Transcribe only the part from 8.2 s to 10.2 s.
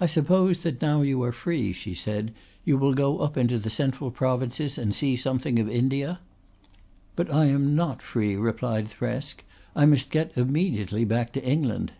replied Thresk. "I must